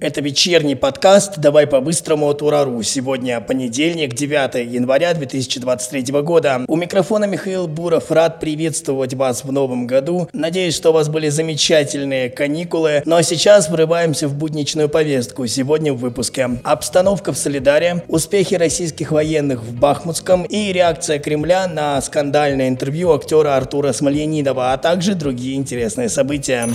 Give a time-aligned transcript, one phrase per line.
[0.00, 2.80] Это вечерний подкаст «Давай по-быстрому» от Урару.
[2.84, 6.64] Сегодня понедельник, 9 января 2023 года.
[6.68, 8.12] У микрофона Михаил Буров.
[8.12, 10.28] Рад приветствовать вас в новом году.
[10.32, 13.02] Надеюсь, что у вас были замечательные каникулы.
[13.06, 15.48] Ну а сейчас врываемся в будничную повестку.
[15.48, 16.48] Сегодня в выпуске.
[16.62, 23.56] Обстановка в Солидаре, успехи российских военных в Бахмутском и реакция Кремля на скандальное интервью актера
[23.56, 26.68] Артура Смольянинова, а также другие интересные события.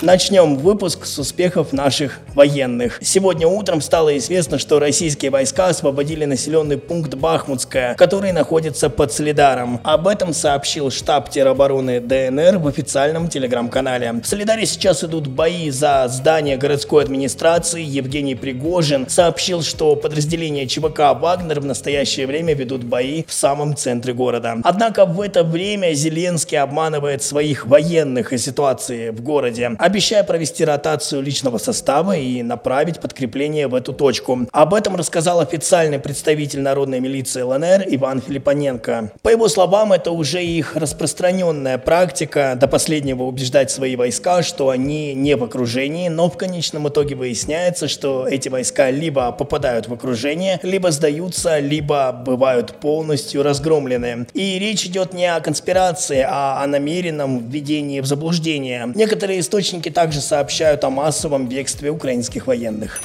[0.00, 3.00] Начнем выпуск с успехов наших военных.
[3.02, 9.80] Сегодня утром стало известно, что российские войска освободили населенный пункт Бахмутская, который находится под Солидаром.
[9.82, 14.12] Об этом сообщил штаб теробороны ДНР в официальном телеграм-канале.
[14.22, 17.82] В Солидаре сейчас идут бои за здание городской администрации.
[17.82, 24.12] Евгений Пригожин сообщил, что подразделения ЧВК «Вагнер» в настоящее время ведут бои в самом центре
[24.12, 24.58] города.
[24.62, 31.22] Однако в это время Зеленский обманывает своих военных о ситуации в городе обещая провести ротацию
[31.22, 34.40] личного состава и направить подкрепление в эту точку.
[34.52, 39.12] Об этом рассказал официальный представитель народной милиции ЛНР Иван Филиппоненко.
[39.22, 45.14] По его словам, это уже их распространенная практика до последнего убеждать свои войска, что они
[45.14, 50.60] не в окружении, но в конечном итоге выясняется, что эти войска либо попадают в окружение,
[50.62, 54.26] либо сдаются, либо бывают полностью разгромлены.
[54.34, 58.92] И речь идет не о конспирации, а о намеренном введении в заблуждение.
[58.94, 63.00] Некоторые источники Источники также сообщают о массовом бегстве украинских военных.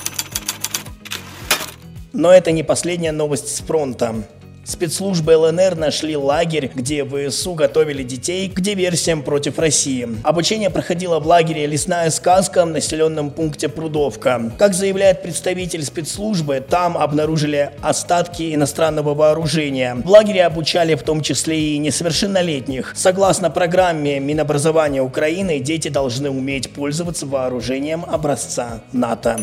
[2.14, 4.16] Но это не последняя новость с фронта.
[4.66, 10.08] Спецслужбы ЛНР нашли лагерь, где ВСУ готовили детей к диверсиям против России.
[10.24, 14.54] Обучение проходило в лагере «Лесная сказка» в населенном пункте Прудовка.
[14.58, 19.96] Как заявляет представитель спецслужбы, там обнаружили остатки иностранного вооружения.
[19.96, 22.94] В лагере обучали в том числе и несовершеннолетних.
[22.96, 29.42] Согласно программе Минобразования Украины, дети должны уметь пользоваться вооружением образца НАТО.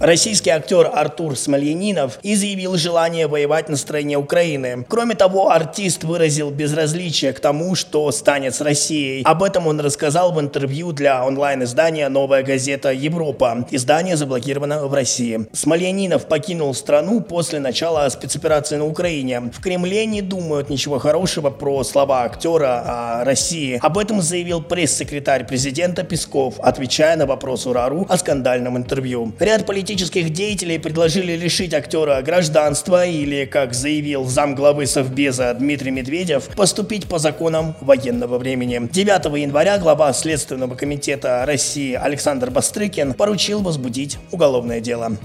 [0.00, 4.86] Российский актер Артур Смольянинов изъявил желание воевать на стороне Украины.
[4.88, 9.22] Кроме того, артист выразил безразличие к тому, что станет с Россией.
[9.24, 13.66] Об этом он рассказал в интервью для онлайн-издания «Новая газета Европа».
[13.72, 15.48] Издание заблокировано в России.
[15.52, 19.50] Смольянинов покинул страну после начала спецоперации на Украине.
[19.52, 22.84] В Кремле не думают ничего хорошего про слова актера
[23.20, 23.80] о России.
[23.82, 29.32] Об этом заявил пресс-секретарь президента Песков, отвечая на вопрос Урару о скандальном интервью.
[29.40, 36.48] Ряд политиков политических деятелей предложили лишить актера гражданства или, как заявил замглавы Совбеза Дмитрий Медведев,
[36.54, 38.86] поступить по законам военного времени.
[38.92, 45.16] 9 января глава Следственного комитета России Александр Бастрыкин поручил возбудить уголовное дело.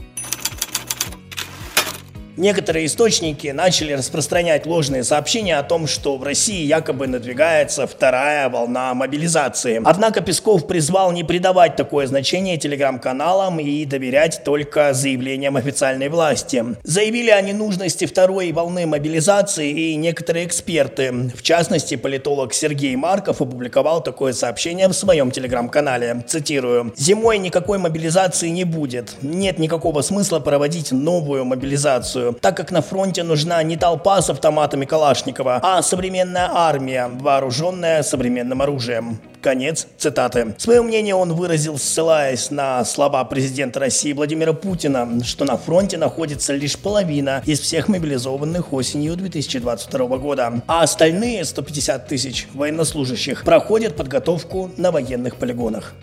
[2.35, 8.93] Некоторые источники начали распространять ложные сообщения о том, что в России якобы надвигается вторая волна
[8.95, 9.79] мобилизации.
[9.85, 16.65] Однако Песков призвал не придавать такое значение телеграм-каналам и доверять только заявлениям официальной власти.
[16.81, 21.31] Заявили о ненужности второй волны мобилизации и некоторые эксперты.
[21.35, 26.23] В частности, политолог Сергей Марков опубликовал такое сообщение в своем телеграм-канале.
[26.27, 26.93] Цитирую.
[26.97, 29.13] «Зимой никакой мобилизации не будет.
[29.21, 34.29] Нет никакого смысла проводить новую мобилизацию операцию, так как на фронте нужна не толпа с
[34.29, 39.19] автоматами Калашникова, а современная армия, вооруженная современным оружием.
[39.41, 40.55] Конец цитаты.
[40.57, 46.53] Свое мнение он выразил, ссылаясь на слова президента России Владимира Путина, что на фронте находится
[46.53, 54.71] лишь половина из всех мобилизованных осенью 2022 года, а остальные 150 тысяч военнослужащих проходят подготовку
[54.77, 55.93] на военных полигонах.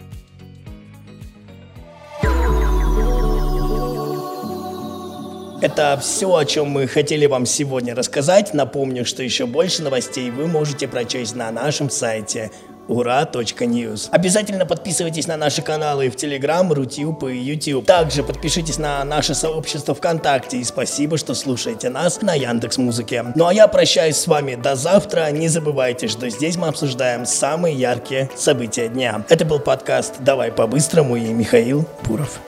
[5.60, 8.54] Это все, о чем мы хотели вам сегодня рассказать.
[8.54, 12.50] Напомню, что еще больше новостей вы можете прочесть на нашем сайте
[12.88, 14.08] ура.ньюз.
[14.10, 17.86] Обязательно подписывайтесь на наши каналы в Telegram, Рутюб и YouTube.
[17.86, 23.24] Также подпишитесь на наше сообщество ВКонтакте и спасибо, что слушаете нас на Яндекс Музыке.
[23.34, 25.30] Ну а я прощаюсь с вами до завтра.
[25.30, 29.24] Не забывайте, что здесь мы обсуждаем самые яркие события дня.
[29.28, 32.40] Это был подкаст «Давай по-быстрому» и Михаил Буров.